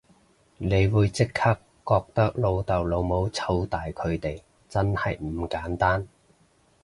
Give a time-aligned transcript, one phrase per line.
[0.57, 6.07] 你會即刻覺得老豆老母湊大佢哋真係唔簡單